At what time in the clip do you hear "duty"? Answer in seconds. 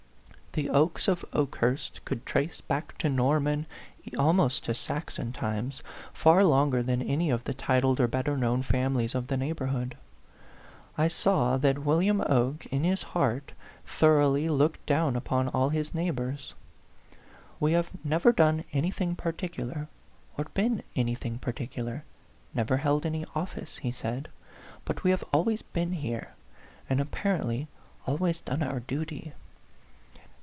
28.81-29.31